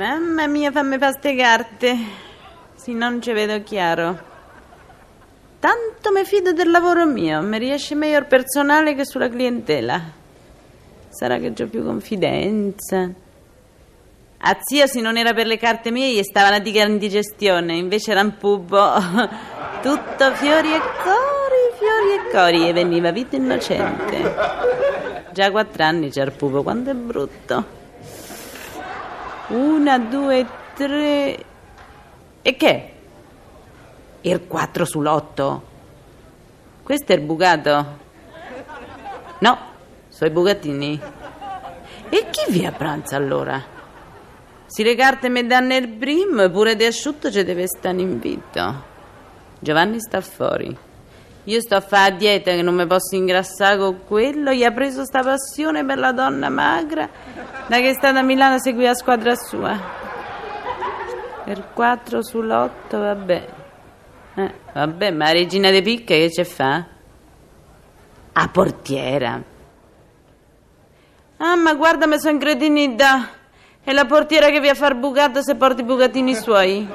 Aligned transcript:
Mamma 0.00 0.46
mia, 0.46 0.72
fammi 0.72 0.96
fare 0.96 1.12
ste 1.12 1.36
carte. 1.36 1.94
Sì, 2.74 2.94
non 2.94 3.20
ci 3.20 3.32
vedo 3.32 3.62
chiaro. 3.62 4.18
Tanto 5.58 6.10
mi 6.10 6.24
fido 6.24 6.54
del 6.54 6.70
lavoro 6.70 7.04
mio, 7.04 7.42
mi 7.42 7.58
riesce 7.58 7.94
meglio 7.94 8.16
il 8.16 8.24
personale 8.24 8.94
che 8.94 9.04
sulla 9.04 9.28
clientela. 9.28 10.00
Sarà 11.10 11.36
che 11.36 11.48
ho 11.48 11.66
più 11.66 11.84
confidenza. 11.84 13.10
A 14.38 14.56
zia, 14.62 14.86
se 14.86 15.02
non 15.02 15.18
era 15.18 15.34
per 15.34 15.46
le 15.46 15.58
carte 15.58 15.90
mie, 15.90 16.14
gli 16.14 16.22
stava 16.22 16.48
una 16.48 16.60
dica 16.60 16.82
indigestione, 16.82 17.74
invece 17.74 18.12
era 18.12 18.22
un 18.22 18.38
pubo. 18.38 18.78
Tutto 19.82 20.34
fiori 20.36 20.72
e 20.72 20.80
cori, 20.80 21.76
fiori 21.78 22.14
e 22.14 22.30
cori, 22.32 22.68
e 22.70 22.72
veniva 22.72 23.10
vita 23.10 23.36
innocente. 23.36 24.34
Già 25.30 25.50
quattro 25.50 25.82
anni 25.82 26.08
c'era 26.08 26.30
il 26.30 26.36
pupo, 26.38 26.62
quanto 26.62 26.88
è 26.88 26.94
brutto. 26.94 27.79
Una, 29.50 29.98
due, 29.98 30.46
tre. 30.74 31.44
E 32.42 32.56
che? 32.56 32.92
Il 34.20 34.46
4 34.46 34.84
sull'otto. 34.84 35.62
Questo 36.82 37.12
è 37.12 37.16
il 37.16 37.22
bucato? 37.22 37.98
No, 39.38 39.58
sono 40.08 40.30
i 40.30 40.32
bucatini. 40.32 41.00
E 42.08 42.26
chi 42.30 42.50
vi 42.52 42.64
appranza 42.64 43.16
allora? 43.16 43.60
Se 44.66 44.82
le 44.84 44.94
carte 44.94 45.28
mi 45.28 45.44
danno 45.46 45.74
il 45.74 45.88
prim, 45.88 46.48
pure 46.52 46.76
di 46.76 46.84
asciutto 46.84 47.30
ci 47.30 47.42
deve 47.42 47.66
stare 47.66 47.94
in 47.94 48.08
invito. 48.10 48.82
Giovanni 49.58 50.00
sta 50.00 50.20
fuori. 50.20 50.88
Io 51.50 51.60
sto 51.60 51.74
a 51.74 51.80
fare 51.80 52.14
dieta 52.14 52.52
che 52.52 52.62
non 52.62 52.76
mi 52.76 52.86
posso 52.86 53.16
ingrassare 53.16 53.76
con 53.76 54.04
quello. 54.06 54.52
Gli 54.52 54.62
ha 54.62 54.70
preso 54.70 55.04
sta 55.04 55.20
passione 55.20 55.84
per 55.84 55.98
la 55.98 56.12
donna 56.12 56.48
magra 56.48 57.08
da 57.66 57.76
che 57.78 57.88
è 57.88 57.92
stata 57.92 58.20
a 58.20 58.22
Milano 58.22 58.54
a 58.54 58.58
seguire 58.60 58.90
la 58.90 58.94
squadra 58.94 59.34
sua. 59.34 59.76
Per 61.44 61.72
4 61.74 62.20
sull'8, 62.20 62.70
vabbè. 62.90 63.48
Eh, 64.36 64.54
vabbè, 64.74 65.10
ma 65.10 65.32
Regina 65.32 65.72
De 65.72 65.82
Picche 65.82 66.18
che 66.20 66.30
ce 66.30 66.44
fa? 66.44 66.86
A 68.32 68.48
portiera. 68.48 69.42
Ah, 71.38 71.56
ma 71.56 71.74
guarda, 71.74 72.06
mi 72.06 72.20
sono 72.20 72.34
incredinita. 72.34 73.28
È 73.82 73.90
la 73.92 74.04
portiera 74.04 74.50
che 74.50 74.60
vi 74.60 74.68
ha 74.68 74.74
far 74.74 74.94
bucato 74.94 75.42
se 75.42 75.56
porti 75.56 75.80
i 75.80 75.84
bucatini 75.84 76.32
suoi. 76.32 76.88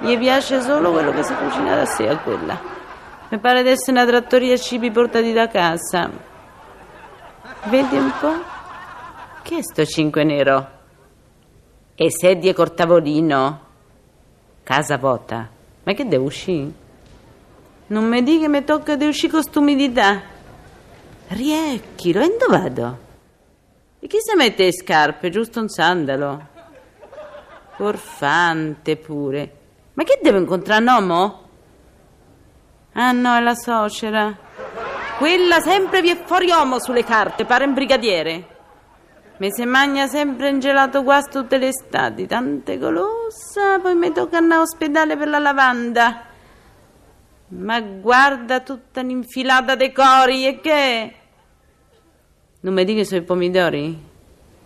Gli 0.00 0.18
piace 0.18 0.60
solo 0.62 0.90
quello 0.90 1.12
che 1.12 1.22
si 1.22 1.32
cucina 1.32 1.76
da 1.76 1.84
sé 1.84 2.08
a 2.08 2.18
quella. 2.18 2.78
Mi 3.30 3.38
pare 3.38 3.62
di 3.62 3.68
essere 3.68 3.92
una 3.92 4.04
trattoria 4.04 4.56
cibi 4.56 4.90
portati 4.90 5.32
da 5.32 5.46
casa. 5.46 6.10
Vedi 7.66 7.96
un 7.96 8.12
po'? 8.18 8.34
Che 9.42 9.56
è 9.56 9.62
sto 9.62 9.84
cinque 9.84 10.24
nero? 10.24 10.68
E 11.94 12.10
sedie 12.10 12.52
col 12.52 12.74
tavolino? 12.74 13.60
Casa 14.64 14.98
vuota. 14.98 15.48
Ma 15.84 15.92
che 15.92 16.08
devo 16.08 16.24
uscire? 16.24 16.72
Non 17.86 18.08
mi 18.08 18.20
dica 18.24 18.46
che 18.46 18.48
mi 18.48 18.64
tocca 18.64 18.96
di 18.96 19.06
uscire 19.06 19.32
con 19.32 19.42
st'umidità. 19.44 20.22
Riecchilo, 21.28 22.22
e 22.22 22.36
dove 22.36 22.60
vado? 22.60 22.98
E 24.00 24.08
chi 24.08 24.16
si 24.18 24.34
mette 24.34 24.64
le 24.64 24.72
scarpe? 24.72 25.30
Giusto 25.30 25.60
un 25.60 25.68
sandalo. 25.68 26.48
Orfante 27.76 28.96
pure. 28.96 29.52
Ma 29.92 30.02
che 30.02 30.18
devo 30.20 30.38
incontrare 30.38 30.82
un 30.82 30.88
uomo? 30.88 31.49
Ah 32.92 33.12
no, 33.12 33.36
è 33.36 33.40
la 33.40 33.54
suocera. 33.54 34.36
Quella 35.18 35.60
sempre 35.60 36.00
vi 36.00 36.10
è 36.10 36.22
fuori 36.24 36.48
uomo 36.48 36.80
sulle 36.80 37.04
carte, 37.04 37.44
pare 37.44 37.64
un 37.64 37.74
brigadiere. 37.74 38.46
Mi 39.36 39.50
si 39.52 39.64
mangia 39.64 40.06
sempre 40.06 40.48
in 40.48 40.60
gelato 40.60 41.02
quasi 41.02 41.28
tutte 41.30 41.58
le 41.58 41.68
estati, 41.68 42.26
tante 42.26 42.78
golosa, 42.78 43.78
poi 43.80 43.94
mi 43.94 44.12
tocca 44.12 44.38
andare 44.38 44.60
all'ospedale 44.60 45.16
per 45.16 45.28
la 45.28 45.38
lavanda. 45.38 46.24
Ma 47.48 47.80
guarda 47.80 48.60
tutta 48.60 49.00
un'infilata 49.00 49.76
dei 49.76 49.92
cori, 49.92 50.46
e 50.46 50.60
che? 50.60 51.14
Non 52.60 52.74
mi 52.74 52.84
dica 52.84 53.02
sui 53.04 53.22
pomidori? 53.22 54.08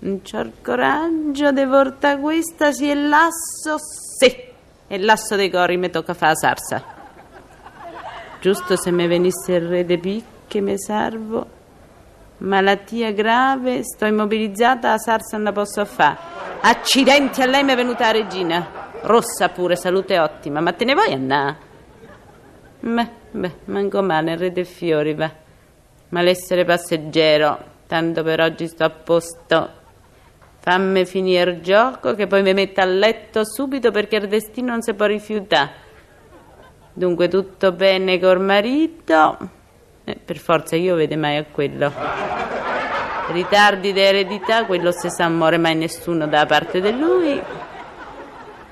Non 0.00 0.20
c'ho 0.22 0.40
il 0.40 0.52
coraggio 0.62 1.50
di 1.50 1.64
portare 1.66 2.20
questa, 2.20 2.72
sì, 2.72 2.88
è 2.88 2.94
l'asso, 2.94 3.78
sì. 3.78 4.36
E 4.86 4.98
l'asso 4.98 5.34
dei 5.34 5.50
cori 5.50 5.76
mi 5.76 5.88
tocca 5.88 6.14
fare 6.14 6.32
la 6.32 6.36
sarsa. 6.36 6.97
Giusto 8.40 8.76
se 8.76 8.92
mi 8.92 9.08
venisse 9.08 9.54
il 9.54 9.66
re 9.66 9.84
de 9.84 9.98
picche, 9.98 10.60
mi 10.60 10.78
servo. 10.78 11.56
Malattia 12.38 13.10
grave, 13.10 13.82
sto 13.82 14.04
immobilizzata, 14.04 14.90
la 14.90 14.98
sarsa 14.98 15.36
non 15.36 15.46
la 15.46 15.52
posso 15.52 15.84
fare. 15.84 16.16
Accidenti 16.60 17.42
a 17.42 17.46
lei 17.46 17.64
mi 17.64 17.72
è 17.72 17.74
venuta 17.76 18.04
la 18.04 18.12
regina. 18.12 18.66
Rossa 19.02 19.48
pure, 19.48 19.74
salute 19.74 20.20
ottima, 20.20 20.60
ma 20.60 20.72
te 20.72 20.84
ne 20.84 20.94
vuoi 20.94 21.12
andare? 21.12 21.56
Beh, 22.78 23.08
beh, 23.32 23.52
manco 23.64 24.02
male, 24.02 24.32
il 24.32 24.38
re 24.38 24.52
dei 24.52 24.64
fiori, 24.64 25.14
va. 25.14 25.28
Malessere 26.10 26.64
passeggero, 26.64 27.58
tanto 27.88 28.22
per 28.22 28.40
oggi 28.40 28.68
sto 28.68 28.84
a 28.84 28.90
posto. 28.90 29.70
Fammi 30.60 31.04
finire 31.06 31.50
il 31.50 31.60
gioco 31.60 32.14
che 32.14 32.28
poi 32.28 32.42
mi 32.42 32.54
metto 32.54 32.80
a 32.80 32.84
letto 32.84 33.44
subito 33.44 33.90
perché 33.90 34.16
il 34.16 34.28
destino 34.28 34.70
non 34.70 34.82
si 34.82 34.94
può 34.94 35.06
rifiutare. 35.06 35.86
Dunque 36.98 37.28
tutto 37.28 37.70
bene 37.70 38.18
col 38.18 38.40
marito? 38.40 39.38
Eh, 40.02 40.16
per 40.16 40.36
forza 40.36 40.74
io 40.74 40.96
vede 40.96 41.14
mai 41.14 41.36
a 41.36 41.44
quello. 41.44 41.92
Ritardi 43.28 43.92
di 43.92 44.00
eredità, 44.00 44.66
quello 44.66 44.90
se 44.90 45.08
sa 45.08 45.28
muore 45.28 45.58
mai 45.58 45.76
nessuno 45.76 46.26
da 46.26 46.44
parte 46.44 46.80
di 46.80 46.90
lui. 46.98 47.40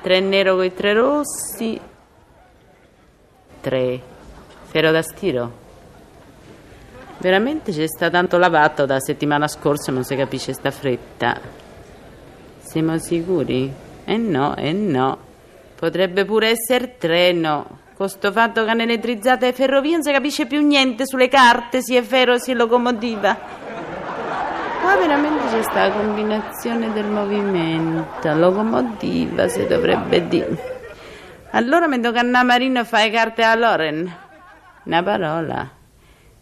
Tre 0.00 0.20
nero 0.20 0.54
con 0.54 0.64
i 0.64 0.72
tre 0.72 0.94
rossi. 0.94 1.78
Tre. 3.60 4.02
Ferro 4.68 4.90
da 4.90 5.02
stiro. 5.02 5.52
Veramente 7.18 7.72
c'è 7.72 7.86
sta 7.86 8.08
tanto 8.08 8.38
lavato 8.38 8.86
da 8.86 9.00
settimana 9.00 9.48
scorsa, 9.48 9.92
non 9.92 10.02
si 10.02 10.16
capisce 10.16 10.54
sta 10.54 10.70
fretta. 10.70 11.38
Siamo 12.56 12.96
sicuri? 12.96 13.70
Eh 14.06 14.16
no, 14.16 14.56
eh 14.56 14.72
no. 14.72 15.32
Potrebbe 15.76 16.24
pure 16.24 16.48
essere 16.48 16.96
treno. 16.98 17.82
Con 17.96 18.08
sto 18.08 18.32
fatto 18.32 18.64
che 18.64 18.74
nell'elettrizzata 18.74 19.46
e 19.46 19.52
ferrovia 19.52 19.92
non 19.92 20.02
si 20.02 20.12
capisce 20.12 20.46
più 20.46 20.60
niente 20.60 21.06
sulle 21.06 21.28
carte, 21.28 21.80
sia 21.82 22.02
ferro 22.02 22.38
sia 22.38 22.54
locomotiva. 22.54 23.36
Qua 24.80 24.96
veramente 24.96 25.44
c'è 25.48 25.62
sta 25.62 25.90
combinazione 25.90 26.92
del 26.92 27.06
movimento, 27.06 28.34
locomotiva 28.34 29.48
si 29.48 29.64
dovrebbe 29.66 30.28
dire. 30.28 30.72
Allora 31.52 31.86
mi 31.86 32.00
tocca 32.00 32.20
andare 32.20 32.44
Marino 32.44 32.80
a 32.80 32.84
fare 32.84 33.10
carte 33.10 33.44
a 33.44 33.54
Loren. 33.54 34.12
Una 34.84 35.02
parola. 35.02 35.70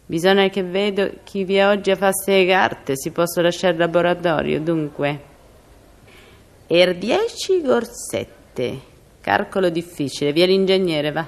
Bisogna 0.05 0.49
che 0.49 0.63
vedo 0.63 1.09
chi 1.23 1.43
vi 1.43 1.61
oggi 1.61 1.91
a 1.91 1.95
fare 1.95 2.13
le 2.25 2.45
carte, 2.45 2.97
si 2.97 3.11
possa 3.11 3.41
lasciare 3.41 3.73
il 3.73 3.79
laboratorio, 3.79 4.59
dunque. 4.59 5.21
Er 6.67 6.95
10 6.95 7.61
gorsette. 7.61 8.91
Calcolo 9.23 9.69
difficile, 9.69 10.33
via 10.33 10.45
l'ingegnere, 10.45 11.13
va. 11.13 11.25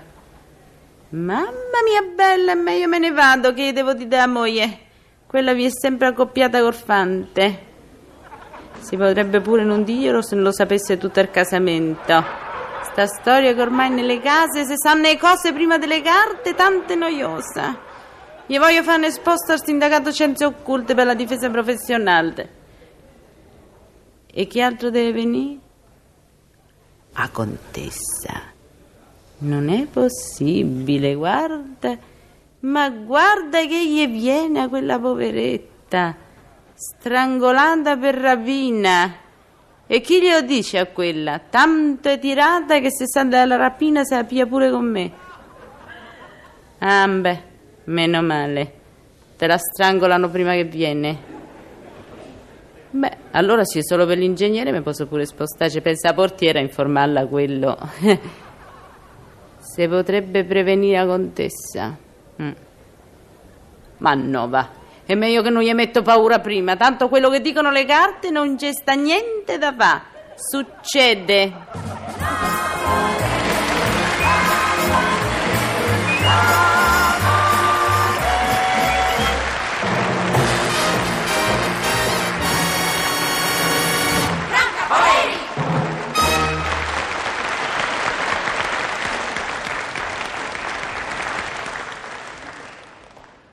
Mamma 1.11 1.79
mia 1.87 2.01
bella, 2.13 2.51
e 2.51 2.55
meglio 2.55 2.89
me 2.89 2.99
ne 2.99 3.11
vado 3.11 3.53
che 3.53 3.71
devo 3.71 3.93
dire 3.93 4.19
a 4.19 4.27
moglie. 4.27 4.79
Quella 5.25 5.53
vi 5.53 5.63
è 5.63 5.69
sempre 5.69 6.07
accoppiata 6.07 6.59
col 6.59 6.73
fante. 6.73 7.59
Si 8.79 8.97
potrebbe 8.97 9.39
pure 9.39 9.63
non 9.63 9.85
dirlo 9.85 10.21
se 10.21 10.35
non 10.35 10.43
lo 10.43 10.51
sapesse 10.51 10.97
tutto 10.97 11.21
il 11.21 11.31
casamento. 11.31 12.21
Sta 12.83 13.05
storia 13.07 13.53
che 13.53 13.61
ormai 13.61 13.89
nelle 13.91 14.19
case 14.19 14.65
se 14.65 14.73
sanno 14.75 15.03
le 15.03 15.17
cose 15.17 15.53
prima 15.53 15.77
delle 15.77 16.01
carte, 16.01 16.53
tanto 16.53 16.91
è 16.91 16.95
noiosa. 16.97 17.79
Gli 18.45 18.59
voglio 18.59 18.83
fare 18.83 19.05
esposto 19.05 19.53
al 19.53 19.63
sindacato 19.63 20.11
Scienze 20.11 20.43
Occulte 20.43 20.95
per 20.95 21.05
la 21.05 21.13
difesa 21.15 21.49
professionale. 21.49 22.49
E 24.29 24.47
chi 24.47 24.61
altro 24.61 24.89
deve 24.89 25.13
venire? 25.13 25.64
A 27.17 27.29
contessa. 27.29 28.41
Non 29.37 29.69
è 29.69 29.85
possibile, 29.85 31.13
guarda, 31.15 31.97
ma 32.59 32.89
guarda 32.89 33.59
che 33.59 33.87
gli 33.87 34.07
viene 34.07 34.61
a 34.61 34.67
quella 34.67 34.99
poveretta, 34.99 36.15
strangolata 36.73 37.95
per 37.95 38.15
rapina. 38.15 39.13
E 39.87 40.01
chi 40.01 40.21
glielo 40.21 40.41
dice 40.41 40.77
a 40.77 40.87
quella? 40.87 41.39
Tanto 41.39 42.09
è 42.09 42.19
tirata 42.19 42.79
che 42.79 42.91
se 42.91 43.05
sta 43.05 43.23
dalla 43.23 43.55
rapina 43.55 44.03
se 44.03 44.15
la 44.15 44.23
pia 44.23 44.45
pure 44.45 44.69
con 44.69 44.85
me. 44.85 45.11
Ah, 46.79 47.07
beh, 47.07 47.41
meno 47.85 48.21
male. 48.23 48.73
Te 49.37 49.47
la 49.47 49.57
strangolano 49.57 50.29
prima 50.29 50.53
che 50.53 50.65
viene. 50.65 51.34
Beh, 52.95 53.17
allora 53.31 53.65
sì, 53.65 53.81
solo 53.83 54.05
per 54.05 54.17
l'ingegnere 54.17 54.71
mi 54.71 54.81
posso 54.81 55.05
pure 55.05 55.25
spostare. 55.25 55.69
Ci 55.69 55.81
pensa 55.81 56.13
portiera 56.13 56.59
a 56.59 56.61
informarla 56.61 57.25
quello. 57.25 57.77
Se 59.59 59.89
potrebbe 59.89 60.45
prevenire 60.45 60.99
la 60.99 61.05
contessa. 61.05 61.97
Mm. 62.41 62.51
Ma 63.97 64.13
no, 64.13 64.47
va. 64.47 64.69
È 65.05 65.13
meglio 65.13 65.41
che 65.41 65.49
non 65.49 65.61
gli 65.61 65.73
metto 65.73 66.03
paura 66.03 66.39
prima. 66.39 66.77
Tanto 66.77 67.09
quello 67.09 67.29
che 67.29 67.41
dicono 67.41 67.69
le 67.69 67.83
carte 67.83 68.29
non 68.29 68.55
c'è 68.55 68.71
sta 68.71 68.93
niente 68.93 69.57
da 69.57 69.73
fa. 69.77 70.01
Succede. 70.35 71.94